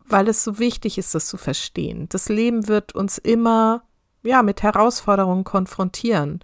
weil 0.07 0.29
es 0.29 0.43
so 0.43 0.59
wichtig 0.59 0.99
ist, 0.99 1.15
das 1.15 1.27
zu 1.27 1.37
verstehen. 1.37 2.09
Das 2.09 2.29
Leben 2.29 2.69
wird 2.69 2.95
uns 2.95 3.19
immer 3.19 3.83
ja 4.23 4.43
mit 4.43 4.63
Herausforderungen 4.63 5.45
konfrontieren 5.45 6.41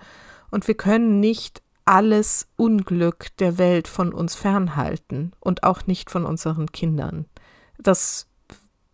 und 0.50 0.68
wir 0.68 0.76
können 0.76 1.18
nicht 1.18 1.62
alles 1.84 2.48
Unglück 2.56 3.36
der 3.38 3.58
Welt 3.58 3.88
von 3.88 4.12
uns 4.12 4.34
fernhalten 4.34 5.32
und 5.40 5.64
auch 5.64 5.86
nicht 5.86 6.10
von 6.10 6.24
unseren 6.24 6.70
Kindern. 6.70 7.26
Das 7.78 8.28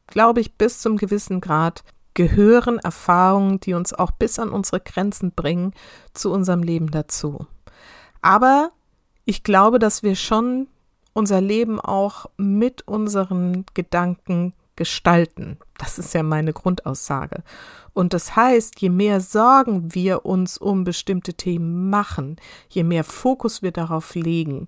glaube 0.06 0.40
ich 0.40 0.56
bis 0.56 0.80
zum 0.80 0.96
gewissen 0.96 1.40
Grad 1.40 1.84
gehören 2.18 2.80
Erfahrungen, 2.80 3.60
die 3.60 3.74
uns 3.74 3.94
auch 3.94 4.10
bis 4.10 4.40
an 4.40 4.48
unsere 4.48 4.80
Grenzen 4.80 5.30
bringen, 5.30 5.72
zu 6.14 6.32
unserem 6.32 6.64
Leben 6.64 6.90
dazu. 6.90 7.46
Aber 8.22 8.72
ich 9.24 9.44
glaube, 9.44 9.78
dass 9.78 10.02
wir 10.02 10.16
schon 10.16 10.66
unser 11.12 11.40
Leben 11.40 11.78
auch 11.78 12.26
mit 12.36 12.88
unseren 12.88 13.64
Gedanken 13.72 14.52
gestalten. 14.74 15.58
Das 15.78 16.00
ist 16.00 16.12
ja 16.12 16.24
meine 16.24 16.52
Grundaussage. 16.52 17.44
Und 17.94 18.14
das 18.14 18.34
heißt, 18.34 18.80
je 18.80 18.90
mehr 18.90 19.20
Sorgen 19.20 19.94
wir 19.94 20.26
uns 20.26 20.58
um 20.58 20.82
bestimmte 20.82 21.34
Themen 21.34 21.88
machen, 21.88 22.34
je 22.68 22.82
mehr 22.82 23.04
Fokus 23.04 23.62
wir 23.62 23.70
darauf 23.70 24.16
legen, 24.16 24.66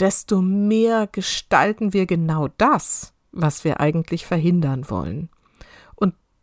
desto 0.00 0.42
mehr 0.42 1.06
gestalten 1.06 1.92
wir 1.92 2.06
genau 2.06 2.48
das, 2.58 3.12
was 3.30 3.62
wir 3.62 3.78
eigentlich 3.78 4.26
verhindern 4.26 4.90
wollen. 4.90 5.28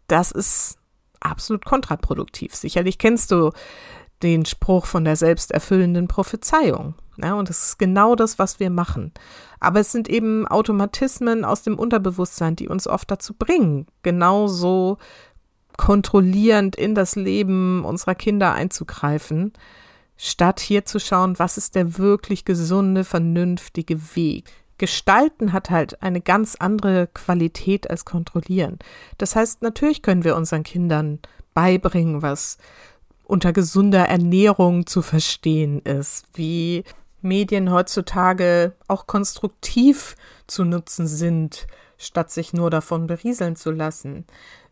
Das 0.10 0.32
ist 0.32 0.78
absolut 1.22 1.64
kontraproduktiv. 1.64 2.54
Sicherlich 2.56 2.98
kennst 2.98 3.32
du 3.32 3.52
den 4.22 4.46
Spruch 4.46 4.86
von 4.86 5.06
der 5.06 5.16
selbsterfüllenden 5.16 6.08
Prophezeiung. 6.08 6.96
Ja, 7.18 7.36
und 7.36 7.50
das 7.50 7.64
ist 7.64 7.80
genau 7.80 8.16
das, 8.16 8.40
was 8.40 8.60
wir 8.60 8.70
machen. 8.70 9.14
Aber 9.60 9.80
es 9.82 9.92
sind 9.92 10.10
eben 10.10 10.48
Automatismen 10.48 11.46
aus 11.46 11.64
dem 11.64 11.78
Unterbewusstsein, 11.78 12.56
die 12.56 12.68
uns 12.68 12.88
oft 12.88 13.12
dazu 13.12 13.34
bringen, 13.34 13.88
genauso 14.04 14.98
kontrollierend 15.78 16.76
in 16.76 16.96
das 16.96 17.16
Leben 17.16 17.86
unserer 17.86 18.16
Kinder 18.16 18.54
einzugreifen, 18.54 19.54
statt 20.18 20.60
hier 20.60 20.86
zu 20.86 21.00
schauen, 21.00 21.40
was 21.40 21.58
ist 21.58 21.76
der 21.76 21.98
wirklich 21.98 22.44
gesunde, 22.44 23.06
vernünftige 23.06 24.16
Weg. 24.16 24.52
Gestalten 24.80 25.54
hat 25.54 25.70
halt 25.70 26.02
eine 26.02 26.22
ganz 26.22 26.56
andere 26.56 27.08
Qualität 27.08 27.90
als 27.90 28.06
kontrollieren. 28.06 28.80
Das 29.20 29.36
heißt, 29.36 29.62
natürlich 29.62 30.02
können 30.02 30.24
wir 30.24 30.36
unseren 30.36 30.64
Kindern 30.64 31.20
beibringen, 31.54 32.24
was 32.24 32.58
unter 33.26 33.54
gesunder 33.54 34.06
Ernährung 34.08 34.88
zu 34.88 35.04
verstehen 35.04 35.82
ist, 35.82 36.26
wie 36.34 36.84
Medien 37.22 37.72
heutzutage 37.72 38.74
auch 38.88 39.06
konstruktiv 39.06 40.16
zu 40.48 40.64
nutzen 40.64 41.06
sind, 41.06 41.68
statt 41.98 42.32
sich 42.32 42.54
nur 42.54 42.70
davon 42.72 43.06
berieseln 43.06 43.56
zu 43.56 43.72
lassen. 43.72 44.26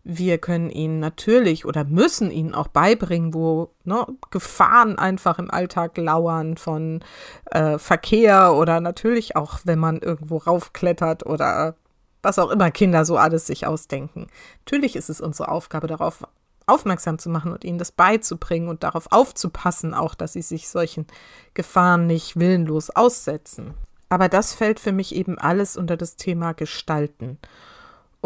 Wir 0.09 0.37
können 0.37 0.69
ihnen 0.69 1.01
natürlich 1.01 1.65
oder 1.65 1.83
müssen 1.83 2.31
ihnen 2.31 2.55
auch 2.55 2.69
beibringen, 2.69 3.33
wo 3.33 3.73
ne, 3.83 4.07
Gefahren 4.31 4.97
einfach 4.97 5.37
im 5.37 5.51
Alltag 5.51 5.97
lauern 5.97 6.55
von 6.55 7.03
äh, 7.51 7.77
Verkehr 7.77 8.53
oder 8.53 8.79
natürlich 8.79 9.35
auch, 9.35 9.59
wenn 9.65 9.79
man 9.79 9.99
irgendwo 9.99 10.37
raufklettert 10.37 11.25
oder 11.25 11.75
was 12.23 12.39
auch 12.39 12.51
immer 12.51 12.71
Kinder 12.71 13.03
so 13.03 13.17
alles 13.17 13.47
sich 13.47 13.67
ausdenken. 13.67 14.27
Natürlich 14.59 14.95
ist 14.95 15.09
es 15.09 15.19
unsere 15.19 15.51
Aufgabe, 15.51 15.87
darauf 15.87 16.23
aufmerksam 16.67 17.19
zu 17.19 17.29
machen 17.29 17.51
und 17.51 17.65
ihnen 17.65 17.77
das 17.77 17.91
beizubringen 17.91 18.69
und 18.69 18.83
darauf 18.83 19.11
aufzupassen, 19.11 19.93
auch 19.93 20.15
dass 20.15 20.31
sie 20.31 20.41
sich 20.41 20.69
solchen 20.69 21.05
Gefahren 21.53 22.07
nicht 22.07 22.39
willenlos 22.39 22.89
aussetzen. 22.91 23.73
Aber 24.07 24.29
das 24.29 24.53
fällt 24.53 24.79
für 24.79 24.93
mich 24.93 25.13
eben 25.13 25.37
alles 25.37 25.75
unter 25.75 25.97
das 25.97 26.15
Thema 26.15 26.53
Gestalten. 26.53 27.39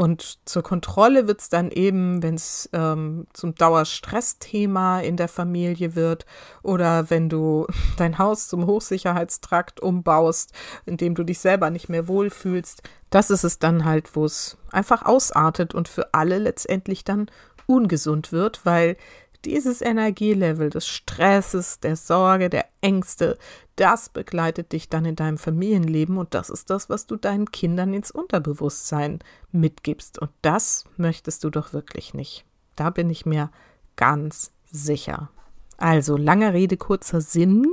Und 0.02 0.40
zur 0.50 0.64
Kontrolle 0.64 1.28
wird 1.28 1.42
es 1.42 1.50
dann 1.50 1.70
eben, 1.70 2.24
wenn 2.24 2.34
es 2.34 2.68
ähm, 2.74 3.28
zum 3.34 3.54
Dauerstressthema 3.54 5.00
in 5.02 5.16
der 5.16 5.28
Familie 5.28 5.94
wird 5.96 6.26
oder 6.64 7.12
wenn 7.12 7.30
du 7.30 7.68
dein 7.98 8.18
Haus 8.18 8.48
zum 8.48 8.66
Hochsicherheitstrakt 8.66 9.80
umbaust, 9.80 10.54
indem 10.88 11.14
du 11.14 11.24
dich 11.24 11.38
selber 11.38 11.70
nicht 11.70 11.88
mehr 11.88 12.08
wohlfühlst, 12.08 12.82
das 13.12 13.30
ist 13.30 13.44
es 13.44 13.60
dann 13.60 13.86
halt, 13.86 14.16
wo 14.16 14.26
es 14.26 14.58
einfach 14.72 15.06
ausartet 15.06 15.76
und 15.76 15.88
für 15.88 16.16
alle 16.16 16.40
letztendlich 16.40 17.04
dann 17.04 17.30
ungesund 17.68 18.32
wird, 18.32 18.66
weil 18.66 18.98
dieses 19.46 19.82
Energielevel 19.82 20.70
des 20.70 20.88
Stresses, 20.88 21.80
der 21.80 21.96
Sorge, 21.96 22.50
der 22.50 22.66
Ängste, 22.82 23.38
das 23.76 24.10
begleitet 24.10 24.74
dich 24.74 24.90
dann 24.90 25.06
in 25.06 25.16
deinem 25.16 25.38
Familienleben 25.38 26.18
und 26.18 26.34
das 26.34 26.50
ist 26.50 26.70
das, 26.70 26.90
was 26.90 27.08
du 27.08 27.16
deinen 27.16 27.52
Kindern 27.52 27.94
ins 27.94 28.12
Unterbewusstsein 28.12 29.20
mitgibst. 29.52 30.20
Und 30.20 30.32
das 30.42 30.86
möchtest 30.98 31.44
du 31.44 31.50
doch 31.50 31.74
wirklich 31.74 32.14
nicht. 32.14 32.46
Da 32.76 32.90
bin 32.90 33.10
ich 33.10 33.26
mir 33.26 33.50
ganz 33.96 34.52
sicher. 34.66 35.30
Also, 35.78 36.16
lange 36.16 36.54
Rede, 36.54 36.78
kurzer 36.78 37.22
Sinn. 37.22 37.66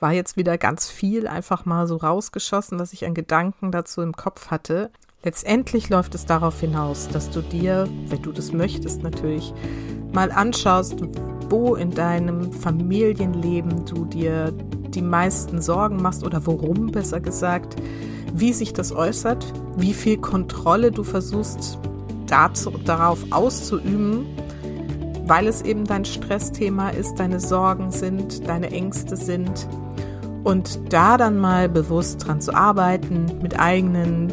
War 0.00 0.12
jetzt 0.12 0.36
wieder 0.36 0.58
ganz 0.58 0.88
viel 0.88 1.26
einfach 1.26 1.64
mal 1.64 1.86
so 1.86 1.96
rausgeschossen, 1.96 2.78
was 2.78 2.92
ich 2.92 3.04
an 3.04 3.14
Gedanken 3.14 3.72
dazu 3.72 4.00
im 4.00 4.14
Kopf 4.14 4.50
hatte. 4.50 4.90
Letztendlich 5.24 5.88
läuft 5.88 6.14
es 6.14 6.26
darauf 6.26 6.60
hinaus, 6.60 7.08
dass 7.08 7.30
du 7.30 7.42
dir, 7.42 7.88
wenn 8.06 8.22
du 8.22 8.30
das 8.30 8.52
möchtest 8.52 9.02
natürlich, 9.02 9.52
mal 10.12 10.30
anschaust, 10.30 10.96
wo 11.50 11.74
in 11.74 11.90
deinem 11.90 12.52
Familienleben 12.52 13.84
du 13.84 14.04
dir 14.04 14.52
die 14.88 15.02
meisten 15.02 15.60
Sorgen 15.60 16.00
machst 16.02 16.24
oder 16.24 16.46
worum 16.46 16.90
besser 16.90 17.20
gesagt, 17.20 17.76
wie 18.34 18.52
sich 18.52 18.72
das 18.72 18.92
äußert, 18.92 19.52
wie 19.76 19.94
viel 19.94 20.18
Kontrolle 20.18 20.90
du 20.90 21.02
versuchst 21.02 21.78
dazu, 22.26 22.70
darauf 22.84 23.18
auszuüben, 23.30 24.26
weil 25.26 25.46
es 25.46 25.62
eben 25.62 25.84
dein 25.84 26.04
Stressthema 26.04 26.90
ist, 26.90 27.14
deine 27.16 27.40
Sorgen 27.40 27.90
sind, 27.90 28.48
deine 28.48 28.70
Ängste 28.70 29.16
sind. 29.16 29.68
Und 30.44 30.92
da 30.92 31.16
dann 31.16 31.38
mal 31.38 31.68
bewusst 31.68 32.26
dran 32.26 32.40
zu 32.40 32.54
arbeiten, 32.54 33.26
mit 33.42 33.58
eigenen 33.58 34.32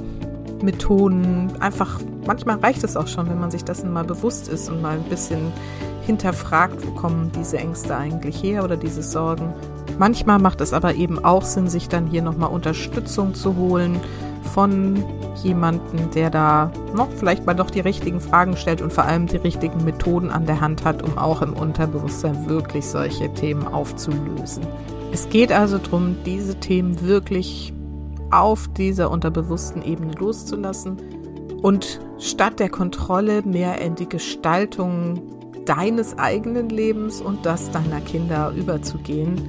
Methoden. 0.61 1.51
Einfach, 1.59 1.99
manchmal 2.25 2.57
reicht 2.59 2.83
es 2.83 2.97
auch 2.97 3.07
schon, 3.07 3.29
wenn 3.29 3.39
man 3.39 3.51
sich 3.51 3.63
dessen 3.63 3.91
mal 3.91 4.03
bewusst 4.03 4.47
ist 4.47 4.69
und 4.69 4.81
mal 4.81 4.97
ein 4.97 5.03
bisschen 5.03 5.51
hinterfragt, 6.05 6.85
wo 6.85 6.91
kommen 6.91 7.31
diese 7.35 7.57
Ängste 7.57 7.95
eigentlich 7.95 8.41
her 8.41 8.63
oder 8.63 8.77
diese 8.77 9.03
Sorgen. 9.03 9.53
Manchmal 9.97 10.39
macht 10.39 10.61
es 10.61 10.73
aber 10.73 10.95
eben 10.95 11.23
auch 11.23 11.43
Sinn, 11.43 11.67
sich 11.67 11.87
dann 11.87 12.07
hier 12.07 12.21
nochmal 12.21 12.49
Unterstützung 12.51 13.33
zu 13.33 13.55
holen 13.55 13.99
von 14.53 15.03
jemandem, 15.43 16.11
der 16.11 16.29
da 16.29 16.71
noch 16.95 17.09
vielleicht 17.11 17.45
mal 17.45 17.53
doch 17.53 17.71
die 17.71 17.79
richtigen 17.79 18.19
Fragen 18.19 18.55
stellt 18.57 18.81
und 18.81 18.93
vor 18.93 19.05
allem 19.05 19.27
die 19.27 19.37
richtigen 19.37 19.83
Methoden 19.83 20.29
an 20.29 20.45
der 20.45 20.61
Hand 20.61 20.85
hat, 20.85 21.01
um 21.01 21.17
auch 21.17 21.41
im 21.41 21.53
Unterbewusstsein 21.53 22.47
wirklich 22.47 22.85
solche 22.85 23.33
Themen 23.33 23.67
aufzulösen. 23.67 24.65
Es 25.11 25.29
geht 25.29 25.51
also 25.51 25.77
darum, 25.77 26.17
diese 26.25 26.55
Themen 26.55 27.01
wirklich 27.01 27.73
auf 28.35 28.67
dieser 28.69 29.11
unterbewussten 29.11 29.81
Ebene 29.81 30.13
loszulassen 30.13 30.97
und 31.61 31.99
statt 32.19 32.59
der 32.59 32.69
Kontrolle 32.69 33.41
mehr 33.43 33.81
in 33.81 33.95
die 33.95 34.09
Gestaltung 34.09 35.21
deines 35.65 36.17
eigenen 36.17 36.69
Lebens 36.69 37.21
und 37.21 37.45
das 37.45 37.71
deiner 37.71 38.01
Kinder 38.01 38.51
überzugehen 38.55 39.41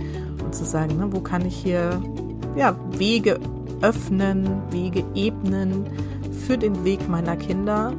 und 0.45 0.55
zu 0.55 0.65
sagen, 0.65 0.97
ne, 0.97 1.09
wo 1.11 1.21
kann 1.21 1.45
ich 1.45 1.57
hier 1.57 2.01
ja, 2.57 2.77
Wege 2.93 3.39
öffnen, 3.83 4.63
Wege 4.71 5.05
ebnen 5.15 5.85
für 6.47 6.57
den 6.57 6.85
Weg 6.85 7.09
meiner 7.09 7.37
Kinder 7.37 7.93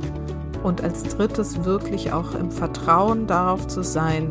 und 0.63 0.81
als 0.81 1.03
drittes 1.03 1.63
wirklich 1.63 2.11
auch 2.11 2.33
im 2.33 2.49
Vertrauen 2.49 3.27
darauf 3.27 3.67
zu 3.67 3.83
sein, 3.83 4.29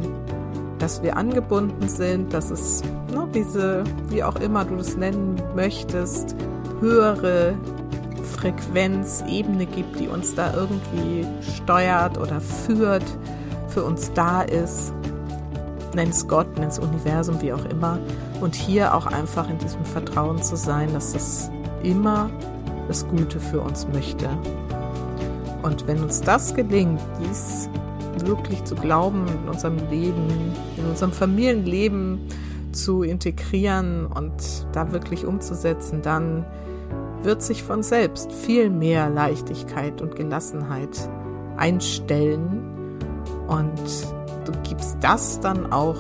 dass 0.79 1.03
wir 1.03 1.17
angebunden 1.17 1.89
sind, 1.89 2.33
dass 2.33 2.51
es 2.51 2.83
ne, 3.13 3.27
diese, 3.35 3.85
wie 4.09 4.23
auch 4.23 4.37
immer 4.37 4.65
du 4.65 4.77
das 4.77 4.97
nennen 4.97 5.41
möchtest, 5.55 6.37
höhere 6.81 7.55
Frequenzebene 8.37 9.67
gibt, 9.67 9.99
die 9.99 10.09
uns 10.09 10.35
da 10.35 10.53
irgendwie 10.55 11.27
steuert 11.41 12.19
oder 12.19 12.41
führt, 12.41 13.05
für 13.69 13.85
uns 13.85 14.13
da 14.13 14.43
ist. 14.43 14.93
Nenn 15.95 16.11
es 16.11 16.29
Gott, 16.29 16.59
nenn 16.59 16.69
es 16.69 16.79
Universum, 16.79 17.41
wie 17.41 17.53
auch 17.53 17.65
immer. 17.67 17.99
Und 18.41 18.55
hier 18.55 18.95
auch 18.95 19.07
einfach 19.07 19.49
in 19.49 19.59
diesem 19.59 19.85
Vertrauen 19.85 20.43
zu 20.43 20.57
sein, 20.57 20.93
dass 20.93 21.13
das 21.13 21.51
immer 21.83 22.29
das 22.89 23.07
Gute 23.09 23.41
für 23.41 23.61
uns 23.61 23.87
möchte. 23.89 24.29
Und 25.63 25.87
wenn 25.87 26.03
uns 26.03 26.21
das 26.21 26.55
gelingt, 26.55 27.01
dies 27.21 27.69
wirklich 28.25 28.65
zu 28.65 28.75
glauben 28.75 29.27
in 29.29 29.49
unserem 29.49 29.77
Leben, 29.91 30.29
in 30.77 30.87
unserem 30.87 31.13
Familienleben 31.13 32.21
zu 32.73 33.03
integrieren 33.03 34.07
und 34.07 34.67
da 34.73 34.93
wirklich 34.93 35.25
umzusetzen, 35.25 36.03
dann 36.03 36.45
wird 37.23 37.43
sich 37.43 37.63
von 37.63 37.83
selbst 37.83 38.33
viel 38.33 38.71
mehr 38.71 39.11
Leichtigkeit 39.11 40.01
und 40.01 40.15
Gelassenheit 40.15 41.11
einstellen 41.57 42.99
und 43.49 43.81
du 44.45 44.53
gibst 44.69 44.99
das 45.01 45.41
dann 45.41 45.73
auch 45.73 45.99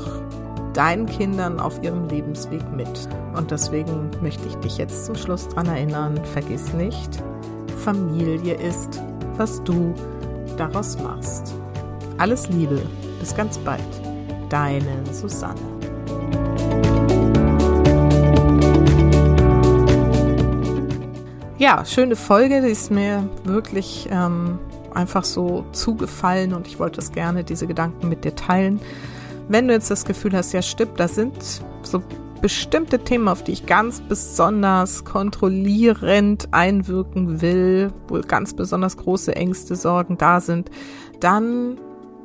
deinen 0.75 1.07
Kindern 1.07 1.59
auf 1.59 1.83
ihrem 1.83 2.07
Lebensweg 2.09 2.63
mit. 2.71 3.09
Und 3.35 3.51
deswegen 3.51 4.11
möchte 4.21 4.47
ich 4.47 4.55
dich 4.57 4.77
jetzt 4.77 5.07
zum 5.07 5.15
Schluss 5.15 5.49
daran 5.49 5.67
erinnern, 5.67 6.21
vergiss 6.33 6.73
nicht, 6.75 7.23
Familie 7.79 8.55
ist, 8.55 9.01
was 9.37 9.63
du 9.65 9.95
daraus 10.57 10.99
machst. 11.03 11.55
Alles 12.19 12.49
Liebe, 12.49 12.81
bis 13.21 13.35
ganz 13.35 13.59
bald. 13.59 13.83
Deine 14.49 15.05
Susanne. 15.13 15.61
Ja, 21.59 21.85
schöne 21.85 22.17
Folge, 22.17 22.63
die 22.63 22.69
ist 22.69 22.91
mir 22.91 23.29
wirklich 23.45 24.09
ähm, 24.11 24.59
einfach 24.95 25.25
so 25.25 25.67
zugefallen 25.73 26.55
und 26.55 26.67
ich 26.67 26.79
wollte 26.79 27.01
es 27.01 27.13
gerne, 27.13 27.45
diese 27.45 27.67
Gedanken 27.67 28.09
mit 28.09 28.25
dir 28.25 28.35
teilen. 28.35 28.81
Wenn 29.49 29.69
du 29.69 29.75
jetzt 29.75 29.91
das 29.91 30.05
Gefühl 30.05 30.35
hast, 30.35 30.53
ja 30.53 30.63
stimmt, 30.63 30.99
da 30.99 31.09
sind 31.09 31.35
so 31.83 32.03
bestimmte 32.41 32.99
Themen, 32.99 33.29
auf 33.29 33.43
die 33.43 33.53
ich 33.53 33.67
ganz 33.67 34.01
besonders 34.01 35.05
kontrollierend 35.05 36.49
einwirken 36.53 37.41
will, 37.43 37.93
wo 38.09 38.21
ganz 38.21 38.55
besonders 38.55 38.97
große 38.97 39.35
Ängste, 39.35 39.77
Sorgen 39.77 40.19
da 40.19 40.41
sind, 40.41 40.71
dann 41.21 41.79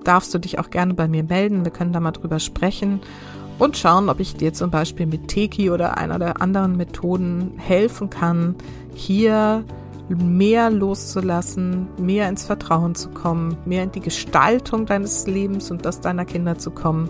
darfst 0.03 0.33
du 0.33 0.39
dich 0.39 0.59
auch 0.59 0.69
gerne 0.69 0.93
bei 0.93 1.07
mir 1.07 1.23
melden. 1.23 1.65
Wir 1.65 1.71
können 1.71 1.93
da 1.93 1.99
mal 1.99 2.11
drüber 2.11 2.39
sprechen 2.39 3.01
und 3.59 3.77
schauen, 3.77 4.09
ob 4.09 4.19
ich 4.19 4.35
dir 4.35 4.53
zum 4.53 4.71
Beispiel 4.71 5.05
mit 5.05 5.27
Teki 5.27 5.69
oder 5.69 5.97
einer 5.97 6.19
der 6.19 6.41
anderen 6.41 6.77
Methoden 6.77 7.53
helfen 7.57 8.09
kann, 8.09 8.55
hier 8.95 9.63
mehr 10.09 10.69
loszulassen, 10.69 11.87
mehr 11.97 12.27
ins 12.27 12.43
Vertrauen 12.43 12.95
zu 12.95 13.09
kommen, 13.09 13.55
mehr 13.65 13.83
in 13.83 13.91
die 13.91 14.01
Gestaltung 14.01 14.85
deines 14.85 15.27
Lebens 15.27 15.71
und 15.71 15.85
das 15.85 16.01
deiner 16.01 16.25
Kinder 16.25 16.57
zu 16.57 16.71
kommen 16.71 17.09